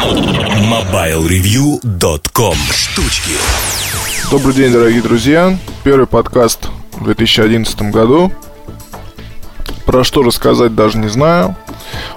[0.00, 3.32] MobileReview.com Штучки
[4.30, 5.58] Добрый день, дорогие друзья.
[5.84, 8.32] Первый подкаст в 2011 году.
[9.84, 11.54] Про что рассказать даже не знаю.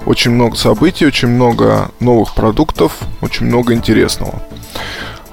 [0.06, 4.42] Очень много событий, очень много новых продуктов, очень много интересного.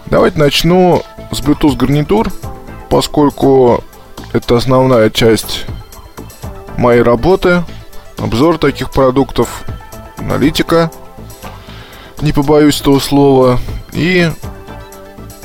[0.06, 2.32] Давайте начну с Bluetooth гарнитур,
[2.88, 3.84] поскольку
[4.32, 5.66] это основная часть
[6.76, 7.62] моей работы.
[8.18, 9.62] Обзор таких продуктов,
[10.18, 10.90] аналитика,
[12.20, 13.58] не побоюсь этого слова.
[13.92, 14.30] И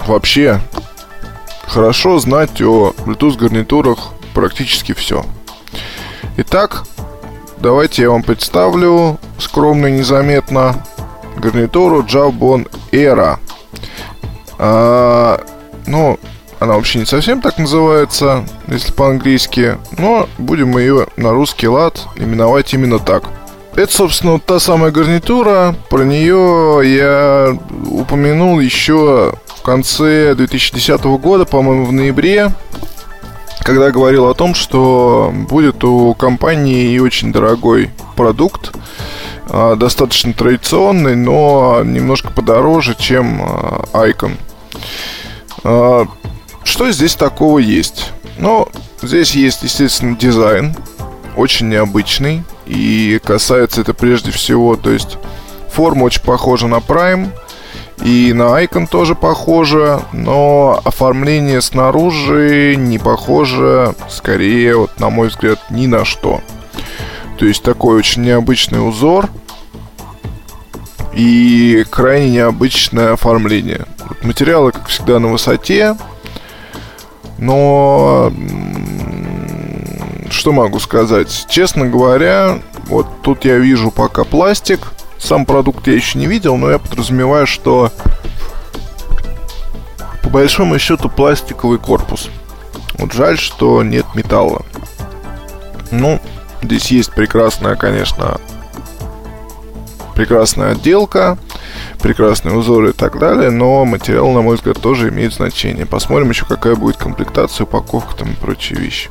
[0.05, 0.59] вообще
[1.67, 3.99] хорошо знать о Bluetooth гарнитурах
[4.33, 5.25] практически все.
[6.37, 6.83] Итак,
[7.57, 10.85] давайте я вам представлю скромно и незаметно
[11.37, 13.37] гарнитуру Jawbone Era.
[14.57, 15.41] А,
[15.85, 16.19] ну,
[16.59, 22.73] она вообще не совсем так называется, если по-английски, но будем ее на русский лад именовать
[22.73, 23.25] именно так.
[23.75, 25.75] Это, собственно, та самая гарнитура.
[25.89, 27.57] Про нее я
[27.91, 32.53] упомянул еще в конце 2010 года, по-моему, в ноябре,
[33.59, 38.73] когда говорил о том, что будет у компании и очень дорогой продукт,
[39.49, 44.37] а, достаточно традиционный, но немножко подороже, чем а, Icon.
[45.65, 46.05] А,
[46.63, 48.11] что здесь такого есть?
[48.37, 48.69] Ну,
[49.01, 50.77] здесь есть, естественно, дизайн,
[51.35, 55.17] очень необычный, и касается это прежде всего, то есть
[55.71, 57.29] форма очень похожа на Prime,
[58.03, 65.59] и на Icon тоже похоже, но оформление снаружи не похоже, скорее, вот, на мой взгляд,
[65.69, 66.41] ни на что.
[67.37, 69.29] То есть такой очень необычный узор
[71.13, 73.85] и крайне необычное оформление.
[74.21, 75.95] Материалы, как всегда, на высоте,
[77.37, 78.31] но
[80.45, 81.47] что могу сказать?
[81.49, 84.91] Честно говоря, вот тут я вижу пока пластик.
[85.17, 87.91] Сам продукт я еще не видел, но я подразумеваю, что
[90.21, 92.29] по большому счету пластиковый корпус.
[92.99, 94.61] Вот жаль, что нет металла.
[95.89, 96.21] Ну,
[96.61, 98.39] здесь есть прекрасная, конечно,
[100.13, 101.39] прекрасная отделка,
[102.03, 105.87] прекрасные узоры и так далее, но материал, на мой взгляд, тоже имеет значение.
[105.87, 109.09] Посмотрим еще, какая будет комплектация, упаковка там и прочие вещи.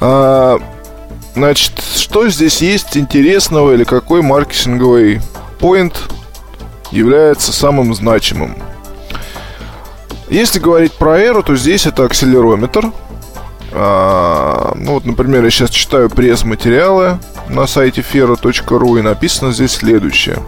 [0.00, 0.58] А,
[1.34, 5.20] значит, что здесь есть интересного или какой маркетинговый
[5.58, 6.00] поинт
[6.90, 8.56] является самым значимым?
[10.28, 12.92] Если говорить про Aero, то здесь это акселерометр.
[13.72, 17.18] А, ну вот, например, я сейчас читаю пресс-материалы
[17.48, 20.38] на сайте fero.ru и написано здесь следующее.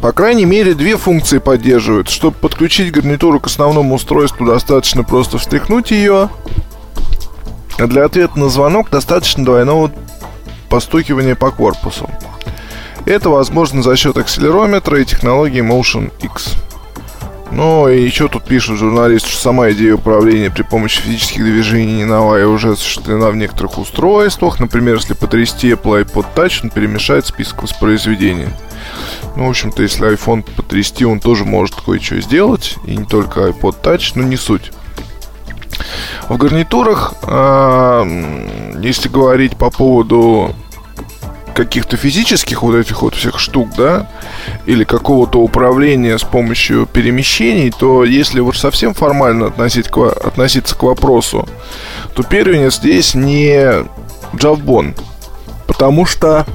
[0.00, 2.08] По крайней мере, две функции поддерживают.
[2.10, 6.30] Чтобы подключить гарнитуру к основному устройству, достаточно просто встряхнуть ее
[7.78, 9.92] для ответа на звонок достаточно двойного
[10.68, 12.08] постукивания по корпусу.
[13.04, 16.54] Это возможно за счет акселерометра и технологии Motion X.
[17.52, 22.44] Ну и еще тут пишут журналисты, что сама идея управления при помощи физических движений и
[22.44, 24.58] уже осуществлена в некоторых устройствах.
[24.58, 28.52] Например, если потрясти Apple iPod Touch, он перемешает список воспроизведения.
[29.36, 32.76] Ну, в общем-то, если iPhone потрясти, он тоже может кое-что сделать.
[32.84, 34.72] И не только iPod Touch, но не суть.
[36.28, 40.54] В гарнитурах, э, если говорить по поводу
[41.56, 44.10] каких-то физических вот этих вот всех штук, да,
[44.66, 50.82] или какого-то управления с помощью перемещений, то если уж совсем формально относить к, относиться к
[50.82, 51.48] вопросу,
[52.14, 53.86] то первенец здесь не
[54.36, 54.94] Джавбон,
[55.66, 56.46] потому что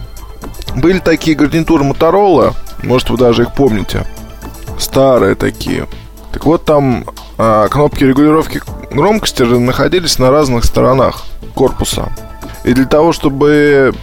[0.75, 4.05] были такие гарнитуры Моторола, может вы даже их помните,
[4.77, 5.87] старые такие.
[6.33, 7.05] Так вот там
[7.37, 8.61] а, кнопки регулировки
[8.91, 11.23] громкости находились на разных сторонах
[11.55, 12.11] корпуса.
[12.63, 13.93] И для того, чтобы,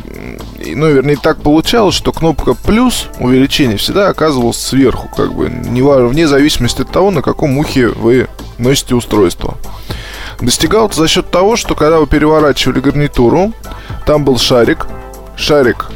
[0.58, 6.08] ну, вернее, так получалось, что кнопка плюс увеличение всегда оказывалась сверху, как бы, не важно,
[6.08, 8.28] вне зависимости от того, на каком ухе вы
[8.58, 9.56] носите устройство.
[10.40, 13.52] Достигалось за счет того, что когда вы переворачивали гарнитуру,
[14.06, 14.86] там был шарик,
[15.36, 15.86] шарик,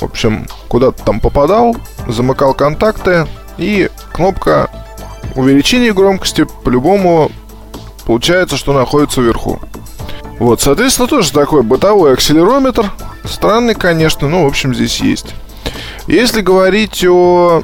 [0.00, 1.76] в общем, куда-то там попадал,
[2.08, 3.26] замыкал контакты,
[3.58, 4.70] и кнопка
[5.34, 7.30] увеличения громкости по-любому
[8.04, 9.60] получается, что находится вверху.
[10.38, 12.90] Вот, соответственно, тоже такой бытовой акселерометр.
[13.24, 15.34] Странный, конечно, но, в общем, здесь есть.
[16.08, 17.62] Если говорить о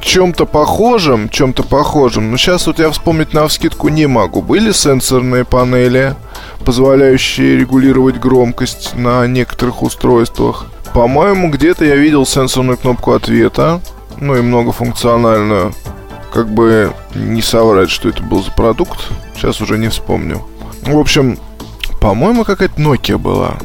[0.00, 4.42] чем-то похожем, чем-то похожем, ну, сейчас вот я вспомнить на вскидку не могу.
[4.42, 6.14] Были сенсорные панели,
[6.64, 10.66] позволяющие регулировать громкость на некоторых устройствах.
[10.92, 13.80] По-моему, где-то я видел сенсорную кнопку ответа,
[14.18, 15.72] ну и многофункциональную.
[16.32, 18.98] Как бы не соврать, что это был за продукт,
[19.34, 20.42] сейчас уже не вспомню.
[20.82, 21.38] В общем,
[22.00, 23.56] по-моему, какая-то Nokia была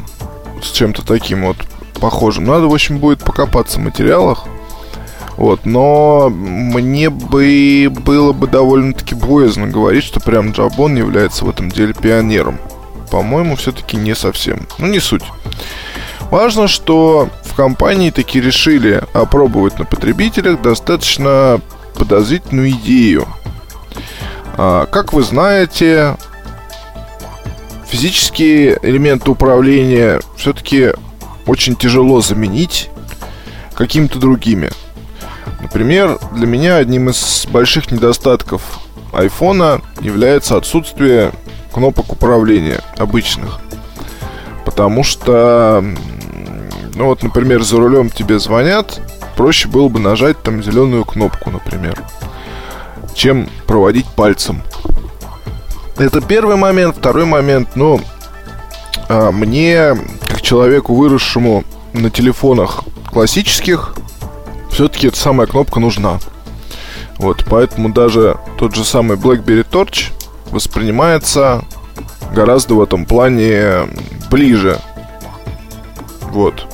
[0.62, 1.58] с чем-то таким вот
[2.00, 2.46] похожим.
[2.46, 4.46] Надо, в общем, будет покопаться в материалах.
[5.38, 11.70] Вот, но мне бы было бы довольно-таки боязно говорить, что прям Джабон является в этом
[11.70, 12.60] деле пионером.
[13.10, 14.68] По-моему, все-таки не совсем.
[14.78, 15.24] Ну, не суть.
[16.30, 21.62] Важно, что в компании таки решили опробовать на потребителях достаточно
[21.94, 23.28] подозрительную идею.
[24.58, 26.18] А, как вы знаете,
[27.88, 30.92] физические элементы управления все-таки
[31.46, 32.90] очень тяжело заменить
[33.76, 34.70] какими-то другими.
[35.62, 38.80] Например, для меня одним из больших недостатков
[39.14, 41.32] айфона является отсутствие
[41.72, 43.60] кнопок управления обычных.
[44.66, 45.84] Потому что,
[46.96, 49.00] ну вот, например, за рулем тебе звонят,
[49.36, 52.04] проще было бы нажать там зеленую кнопку, например,
[53.14, 54.62] чем проводить пальцем.
[55.98, 56.98] Это первый момент.
[56.98, 58.02] Второй момент, ну,
[59.10, 59.96] мне,
[60.28, 61.64] как человеку, выросшему
[61.94, 63.94] на телефонах классических,
[64.72, 66.20] все-таки эта самая кнопка нужна.
[67.18, 70.12] Вот, поэтому даже тот же самый BlackBerry Torch
[70.50, 71.64] воспринимается
[72.34, 73.88] гораздо в этом плане
[74.32, 74.80] ближе.
[76.32, 76.66] Вот,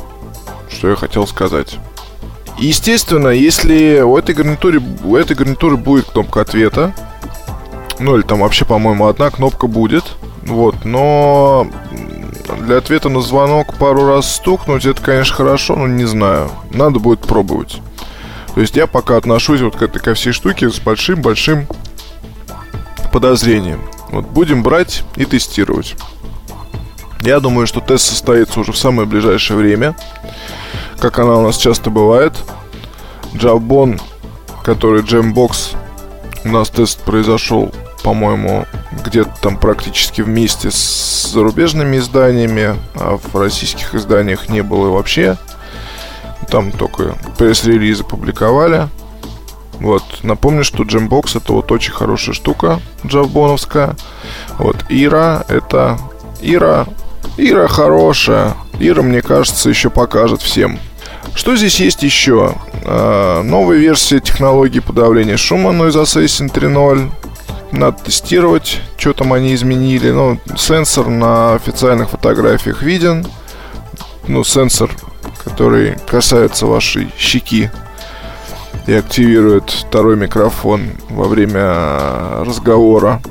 [0.69, 1.77] что я хотел сказать.
[2.59, 6.93] Естественно, если у этой гарнитуры, у этой гарнитуры будет кнопка ответа,
[7.99, 10.03] ну или там вообще, по-моему, одна кнопка будет,
[10.45, 11.67] вот, но
[12.61, 16.51] для ответа на звонок пару раз стукнуть, это, конечно, хорошо, но не знаю.
[16.71, 17.81] Надо будет пробовать.
[18.55, 21.65] То есть я пока отношусь вот к этой ко всей штуке с большим-большим
[23.13, 23.81] подозрением.
[24.09, 25.95] Вот будем брать и тестировать.
[27.21, 29.95] Я думаю, что тест состоится уже в самое ближайшее время.
[30.99, 32.33] Как она у нас часто бывает.
[33.33, 33.99] Джавбон,
[34.63, 35.75] который Jambox,
[36.43, 37.71] у нас тест произошел,
[38.03, 38.65] по-моему,
[39.05, 45.37] где-то там практически вместе с зарубежными изданиями, а в российских изданиях не было вообще.
[46.49, 48.89] Там только пресс-релизы публиковали.
[49.79, 53.95] Вот, напомню, что Jambox это вот очень хорошая штука, джавбоновская.
[54.57, 55.97] Вот, Ира это...
[56.41, 56.87] Ира...
[57.37, 58.55] Ира хорошая.
[58.79, 60.77] Ира, мне кажется, еще покажет всем.
[61.39, 62.53] Что здесь есть еще?
[62.83, 67.09] А, новая версия технологии подавления шума Noise Assassin 3.0.
[67.71, 70.11] Надо тестировать, что там они изменили.
[70.11, 73.25] Ну, сенсор на официальных фотографиях виден.
[74.27, 74.91] Ну, сенсор
[75.45, 77.69] который касается вашей щеки
[78.85, 83.21] и активирует второй микрофон во время разговора.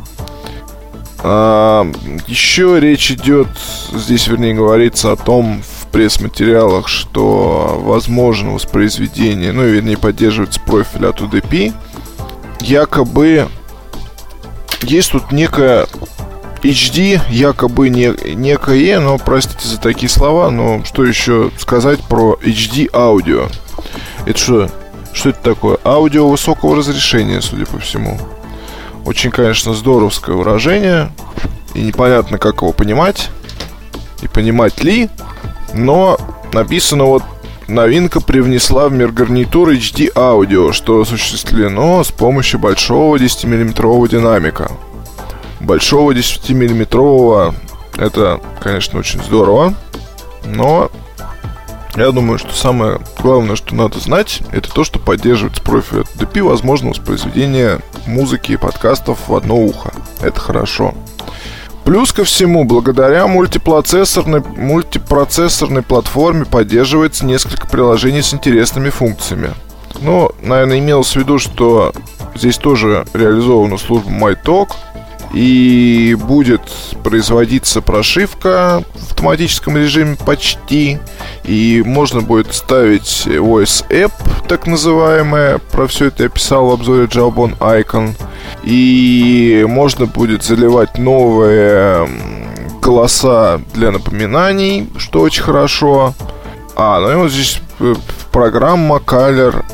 [1.18, 1.86] А,
[2.26, 3.48] еще речь идет,
[3.92, 11.20] здесь вернее говорится о том в пресс-материалах, что возможно воспроизведение, ну, вернее, поддерживается профиль от
[11.20, 11.72] UDP.
[12.60, 13.48] Якобы
[14.82, 15.86] есть тут некая
[16.62, 22.88] HD якобы не, некое, но простите за такие слова, но что еще сказать про HD
[22.92, 23.48] аудио?
[24.26, 24.70] Это что?
[25.12, 25.78] Что это такое?
[25.84, 28.18] Аудио высокого разрешения, судя по всему.
[29.04, 31.10] Очень, конечно, здоровское выражение.
[31.74, 33.30] И непонятно, как его понимать.
[34.22, 35.08] И понимать ли.
[35.74, 36.18] Но
[36.52, 37.22] написано вот
[37.66, 44.70] Новинка привнесла в мир гарнитур HD аудио, что осуществлено с помощью большого 10-мм динамика
[45.60, 47.54] большого 10-миллиметрового
[47.96, 49.74] это, конечно, очень здорово,
[50.44, 50.90] но
[51.96, 56.90] я думаю, что самое главное, что надо знать, это то, что поддерживается профиль DP возможно
[56.90, 59.92] воспроизведение музыки и подкастов в одно ухо.
[60.22, 60.94] Это хорошо.
[61.88, 69.54] Плюс ко всему, благодаря мультипроцессорной, мультипроцессорной платформе поддерживается несколько приложений с интересными функциями.
[70.02, 71.94] Но, наверное, имелось в виду, что
[72.34, 74.68] здесь тоже реализована служба MyTalk,
[75.32, 76.62] и будет
[77.02, 80.98] производиться прошивка в автоматическом режиме почти.
[81.44, 84.12] И можно будет ставить Voice App,
[84.48, 85.58] так называемое.
[85.58, 88.14] Про все это я писал в обзоре Jawbone Icon.
[88.64, 92.08] И можно будет заливать новые
[92.80, 96.14] голоса для напоминаний, что очень хорошо.
[96.74, 97.94] А, ну и вот здесь э,
[98.32, 99.64] программа Color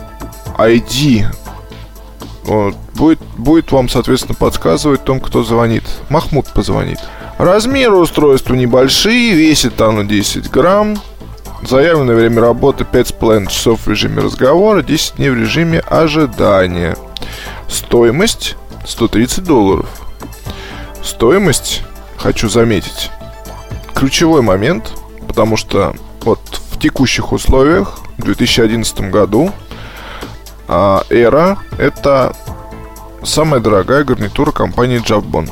[0.59, 1.27] ID
[2.95, 5.85] Будет, будет вам, соответственно, подсказывать том, кто звонит.
[6.11, 6.99] Махмуд позвонит.
[7.39, 10.97] Размеры устройства небольшие, весит оно 10 грамм.
[11.67, 16.97] Заявленное время работы 5,5 часов в режиме разговора, 10 дней в режиме ожидания.
[17.69, 19.89] Стоимость 130 долларов.
[21.03, 21.83] Стоимость,
[22.17, 23.11] хочу заметить,
[23.95, 24.93] ключевой момент,
[25.27, 29.51] потому что вот в текущих условиях, в 2011 году,
[30.77, 32.35] а Era это
[33.23, 35.49] самая дорогая гарнитура компании Jabon.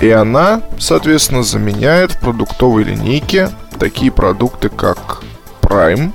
[0.00, 5.22] И она, соответственно, заменяет в продуктовой линейке такие продукты, как
[5.60, 6.12] Prime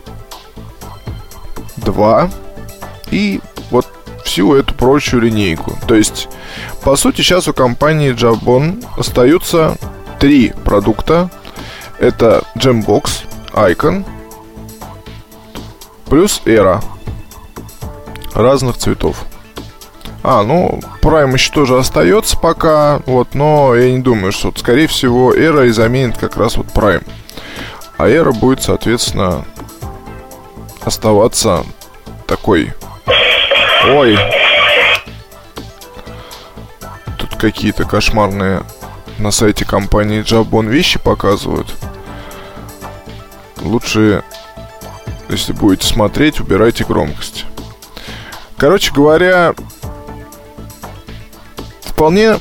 [1.78, 2.32] 2
[3.12, 3.88] и вот
[4.26, 5.78] всю эту прочую линейку.
[5.88, 6.30] То есть,
[6.84, 9.78] по сути, сейчас у компании Jabon остаются
[10.20, 11.30] три продукта.
[12.00, 14.04] Это Jambox, Icon,
[16.08, 16.84] плюс Era
[18.34, 19.26] разных цветов.
[20.22, 24.88] А, ну, Prime еще тоже остается пока, вот, но я не думаю, что, вот, скорее
[24.88, 27.06] всего, Era и заменит как раз вот Prime.
[27.98, 29.46] А Era будет, соответственно,
[30.82, 31.66] оставаться
[32.28, 32.74] такой...
[33.88, 34.20] Ой!
[37.18, 38.64] Тут какие-то кошмарные
[39.18, 41.74] на сайте компании Jabon вещи показывают.
[43.62, 44.24] Лучше,
[45.30, 47.46] если будете смотреть, убирайте громкость.
[48.60, 49.56] Короче говоря,
[51.80, 52.40] вполне,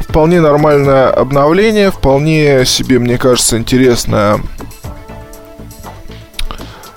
[0.00, 4.40] вполне нормальное обновление, вполне себе, мне кажется, интересное,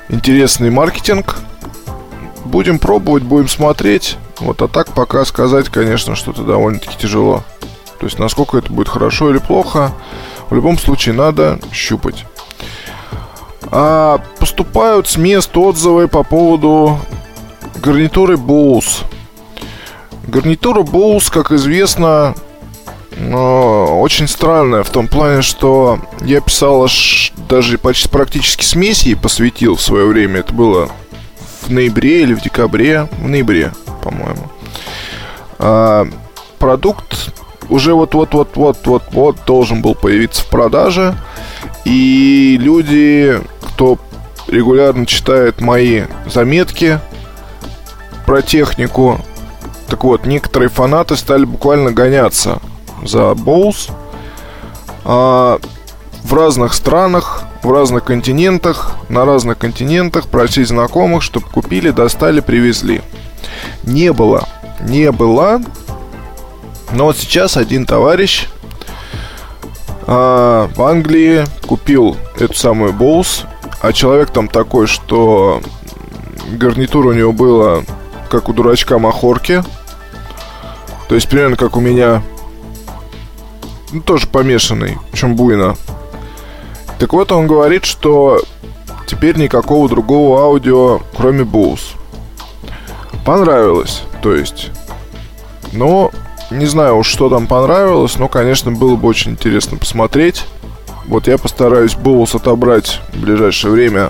[0.08, 1.36] интересный маркетинг.
[2.46, 4.15] Будем пробовать, будем смотреть.
[4.39, 7.43] Вот, а так пока сказать, конечно, что-то довольно-таки тяжело.
[8.00, 9.91] То есть, насколько это будет хорошо или плохо,
[10.50, 12.25] в любом случае надо щупать.
[13.72, 17.00] А, поступают с мест отзывы по поводу
[17.84, 19.04] гарнитуры Bose.
[20.28, 22.34] Гарнитура Bose, как известно,
[23.20, 29.75] очень странная в том плане, что я писал аж даже почти практически смеси и посвятил
[29.75, 30.40] в свое время.
[30.40, 30.90] Это было
[31.62, 33.10] в ноябре или в декабре.
[33.20, 34.50] В ноябре, по-моему.
[35.60, 36.08] А,
[36.60, 37.34] продукт
[37.70, 41.16] уже вот-вот-вот-вот-вот-вот должен был появиться в продаже.
[41.84, 43.98] И люди, кто
[44.48, 47.00] регулярно читает мои заметки
[48.25, 49.20] про технику.
[49.88, 52.60] Так вот, некоторые фанаты стали буквально гоняться
[53.03, 53.92] за Bose
[55.06, 55.60] а,
[56.24, 63.01] в разных странах, в разных континентах, на разных континентах просить знакомых, чтобы купили, достали, привезли.
[63.84, 64.48] Не было,
[64.82, 65.62] не было.
[66.92, 68.48] Но вот сейчас один товарищ
[70.08, 73.46] а, в Англии купил эту самую Bose,
[73.82, 75.62] а человек там такой, что
[76.51, 77.84] гарнитура у него была
[78.34, 79.63] как у дурачка Махорки.
[81.08, 82.24] То есть примерно как у меня.
[83.92, 85.75] Ну, тоже помешанный, чем буйно.
[86.98, 88.42] Так вот, он говорит, что
[89.06, 91.96] теперь никакого другого аудио, кроме Bose.
[93.24, 94.72] Понравилось, то есть.
[95.72, 96.10] Но
[96.50, 100.48] не знаю уж, что там понравилось, но, конечно, было бы очень интересно посмотреть.
[101.06, 104.10] Вот я постараюсь Bose отобрать в ближайшее время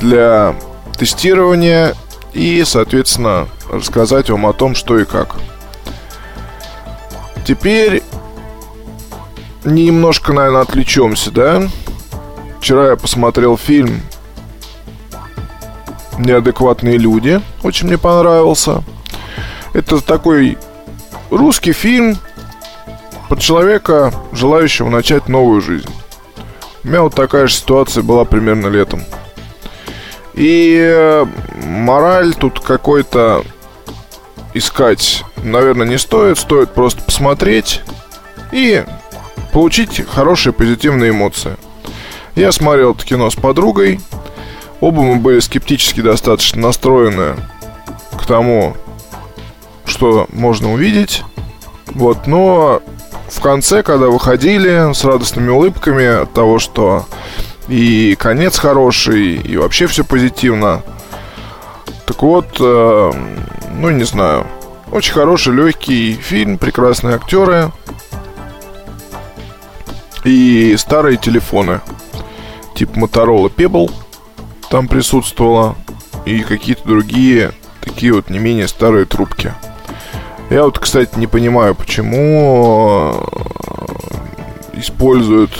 [0.00, 0.54] для
[0.98, 1.94] тестирования
[2.36, 5.36] и, соответственно, рассказать вам о том, что и как.
[7.46, 8.02] Теперь
[9.64, 11.62] немножко, наверное, отвлечемся, да?
[12.60, 14.02] Вчера я посмотрел фильм
[16.18, 17.40] «Неадекватные люди».
[17.62, 18.82] Очень мне понравился.
[19.72, 20.58] Это такой
[21.30, 22.18] русский фильм
[23.30, 25.90] про человека, желающего начать новую жизнь.
[26.84, 29.02] У меня вот такая же ситуация была примерно летом.
[30.34, 31.26] И э,
[31.66, 33.44] мораль тут какой-то
[34.54, 36.38] искать, наверное, не стоит.
[36.38, 37.82] Стоит просто посмотреть
[38.52, 38.84] и
[39.52, 41.56] получить хорошие позитивные эмоции.
[42.34, 44.00] Я смотрел это кино с подругой.
[44.80, 47.36] Оба мы были скептически достаточно настроены
[48.18, 48.76] к тому,
[49.86, 51.22] что можно увидеть.
[51.86, 52.82] Вот, но
[53.28, 57.06] в конце, когда выходили с радостными улыбками от того, что
[57.68, 60.82] и конец хороший, и вообще все позитивно.
[62.06, 63.12] Так вот, э,
[63.74, 64.46] ну не знаю,
[64.92, 67.72] очень хороший, легкий фильм, прекрасные актеры
[70.24, 71.80] и старые телефоны,
[72.74, 73.92] типа Motorola Pebble
[74.70, 75.76] там присутствовало
[76.24, 79.52] и какие-то другие такие вот не менее старые трубки.
[80.50, 85.50] Я вот, кстати, не понимаю, почему э, используют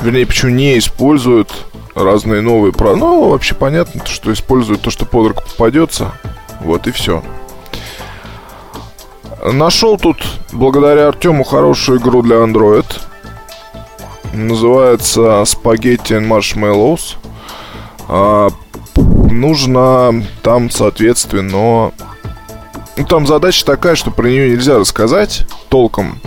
[0.00, 2.96] вернее, почему не используют разные новые про...
[2.96, 6.12] Ну, вообще понятно, что используют то, что под руку попадется.
[6.60, 7.22] Вот и все.
[9.44, 10.18] Нашел тут,
[10.52, 12.86] благодаря Артему, хорошую игру для Android.
[14.32, 17.16] Называется Spaghetti and Marshmallows.
[18.08, 18.50] А,
[18.96, 21.92] нужно там, соответственно...
[22.96, 26.20] Ну, там задача такая, что про нее нельзя рассказать толком.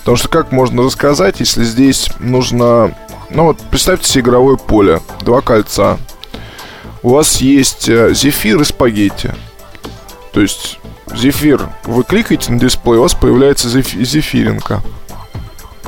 [0.00, 2.94] Потому что как можно рассказать, если здесь нужно...
[3.34, 5.98] Ну вот, представьте себе игровое поле, два кольца.
[7.02, 9.32] У вас есть э, зефир и спагетти.
[10.32, 10.78] То есть
[11.14, 14.82] зефир, вы кликаете на дисплей, у вас появляется зеф- зефиринка.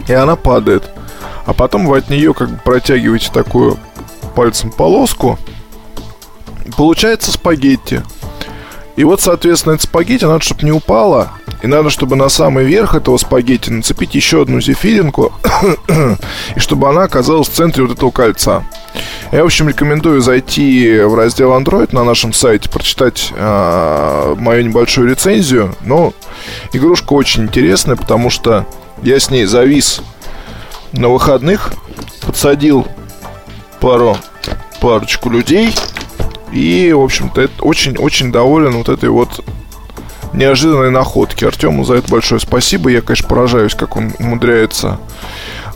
[0.09, 0.91] И она падает.
[1.45, 3.79] А потом вы от нее как бы протягиваете такую
[4.35, 5.39] пальцем полоску.
[6.79, 8.03] Получается спагетти.
[8.97, 11.33] И вот, соответственно, это спагетти надо, чтобы не упало.
[11.65, 15.33] И надо, чтобы на самый верх этого спагетти нацепить еще одну зефиринку.
[16.57, 18.65] и чтобы она оказалась в центре вот этого кольца.
[19.33, 25.09] Я, в общем, рекомендую зайти в раздел Android на нашем сайте, прочитать э, мою небольшую
[25.09, 25.75] рецензию.
[25.81, 26.13] Но
[26.75, 28.67] игрушка очень интересная, потому что
[29.03, 30.03] я с ней завис
[30.93, 31.73] на выходных,
[32.27, 32.87] подсадил
[33.81, 34.19] пару,
[34.83, 35.75] парочку людей.
[36.53, 39.43] И, в общем-то, очень-очень доволен вот этой вот
[40.35, 41.45] неожиданной находки.
[41.45, 42.91] Артему за это большое спасибо.
[42.91, 44.99] Я, конечно, поражаюсь, как он умудряется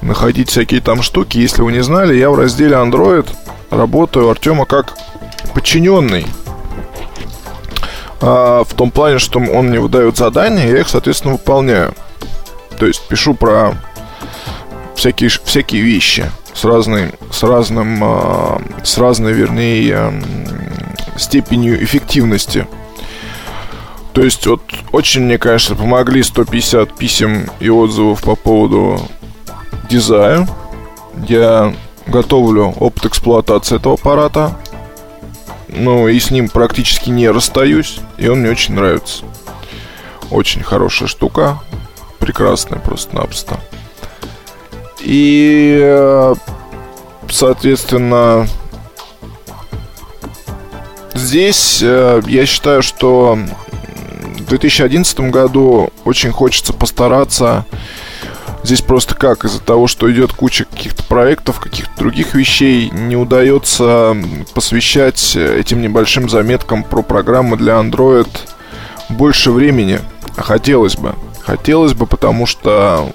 [0.03, 1.39] находить всякие там штуки.
[1.39, 3.29] Если вы не знали, я в разделе Android
[3.71, 4.97] работаю Артема как
[5.55, 6.27] подчиненный.
[8.21, 11.95] А, в том плане, что он мне выдает задания, я их, соответственно, выполняю.
[12.79, 13.75] То есть пишу про
[14.95, 20.13] всякие, всякие вещи с разной, с разным, а, с разной, вернее,
[21.17, 22.67] степенью эффективности.
[24.19, 29.01] То есть вот очень мне, конечно, помогли 150 писем и отзывов по поводу
[29.89, 30.49] дизайна.
[31.29, 31.73] Я
[32.09, 34.59] готовлю опыт эксплуатации этого аппарата.
[35.69, 38.01] Ну, и с ним практически не расстаюсь.
[38.17, 39.25] И он мне очень нравится.
[40.33, 41.61] Очень хорошая штука.
[42.19, 43.61] Прекрасная просто-напросто.
[44.99, 46.35] И, э,
[47.31, 48.49] соответственно,
[51.15, 53.39] здесь э, я считаю, что
[54.49, 57.67] в 2011 году очень хочется постараться
[58.65, 64.17] Здесь просто как, из-за того, что идет куча каких-то проектов, каких-то других вещей, не удается
[64.53, 68.29] посвящать этим небольшим заметкам про программы для Android
[69.11, 70.01] больше времени.
[70.37, 71.15] Хотелось бы.
[71.41, 73.11] Хотелось бы, потому что,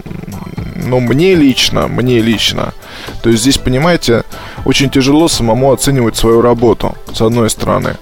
[0.75, 2.74] ну, мне лично, мне лично.
[3.22, 4.24] То есть здесь, понимаете,
[4.66, 7.98] очень тяжело самому оценивать свою работу, с одной стороны.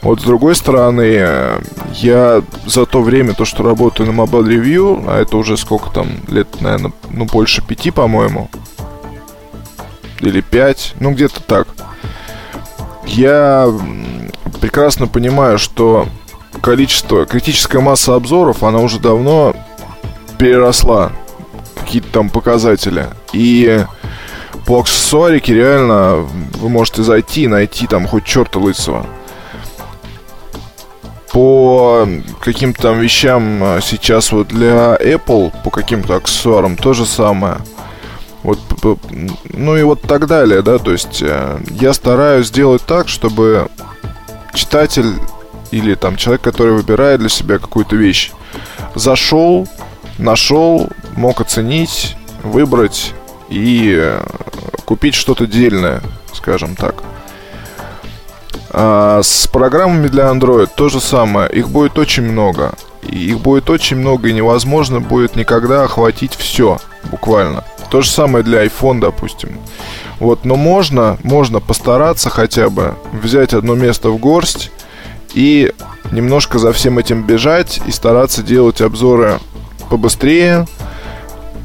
[0.00, 1.60] Вот с другой стороны,
[1.94, 6.08] я за то время, то, что работаю на Mobile Review, а это уже сколько там,
[6.28, 8.48] лет, наверное, ну, больше пяти, по-моему,
[10.20, 11.68] или пять, ну, где-то так.
[13.06, 13.68] Я
[14.60, 16.06] прекрасно понимаю, что
[16.60, 19.54] количество, критическая масса обзоров, она уже давно
[20.38, 21.12] переросла
[21.74, 23.06] какие-то там показатели.
[23.32, 23.84] И
[24.66, 26.26] по аксессуарике реально
[26.60, 29.06] вы можете зайти и найти там хоть черта лысого.
[31.38, 32.04] По
[32.40, 37.58] каким-то там вещам а, сейчас вот для Apple, по каким-то аксессуарам то же самое.
[38.42, 38.58] Вот,
[39.44, 43.68] ну и вот так далее, да, то есть э, я стараюсь сделать так, чтобы
[44.52, 45.12] читатель
[45.70, 48.32] или там человек, который выбирает для себя какую-то вещь,
[48.96, 49.68] зашел,
[50.18, 53.14] нашел, мог оценить, выбрать
[53.48, 54.26] и э,
[54.84, 57.04] купить что-то дельное, скажем так.
[58.70, 61.50] А с программами для Android то же самое.
[61.50, 62.74] Их будет очень много.
[63.02, 66.78] Их будет очень много, и невозможно будет никогда охватить все,
[67.10, 67.64] буквально.
[67.90, 69.58] То же самое для iPhone, допустим.
[70.20, 74.70] Вот, но можно, можно постараться хотя бы взять одно место в горсть
[75.32, 75.72] и
[76.10, 79.38] немножко за всем этим бежать и стараться делать обзоры
[79.88, 80.66] побыстрее,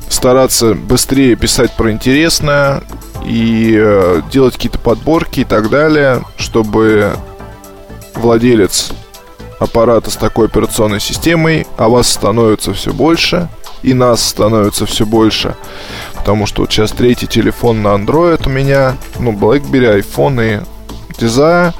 [0.09, 2.83] стараться быстрее писать про интересное
[3.25, 7.15] и э, делать какие-то подборки и так далее, чтобы
[8.15, 8.91] владелец
[9.59, 13.49] аппарата с такой операционной системой, а вас становится все больше,
[13.81, 15.55] и нас становится все больше.
[16.13, 21.73] Потому что вот сейчас третий телефон на Android у меня, ну, BlackBerry, iPhone и Desire.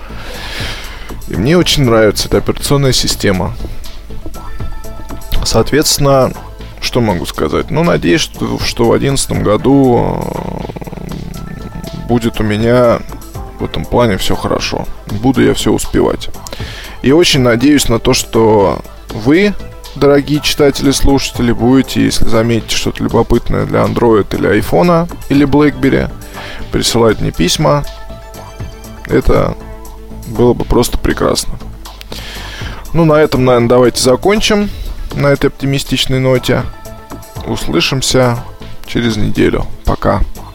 [1.29, 3.55] И мне очень нравится эта операционная система.
[5.45, 6.31] Соответственно,
[6.81, 7.71] что могу сказать?
[7.71, 10.82] Ну, надеюсь, что, что в 2011 году э,
[12.07, 12.99] будет у меня
[13.59, 14.85] в этом плане все хорошо.
[15.07, 16.29] Буду я все успевать.
[17.01, 19.53] И очень надеюсь на то, что вы,
[19.95, 26.09] дорогие читатели, слушатели, будете, если заметите что-то любопытное для Android или iPhone или BlackBerry,
[26.71, 27.85] присылать мне письма.
[29.07, 29.55] Это
[30.27, 31.53] было бы просто прекрасно.
[32.93, 34.69] Ну, на этом, наверное, давайте закончим
[35.15, 36.63] на этой оптимистичной ноте.
[37.45, 38.43] Услышимся
[38.85, 39.65] через неделю.
[39.85, 40.21] Пока.